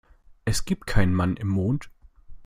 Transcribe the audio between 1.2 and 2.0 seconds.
im Mond.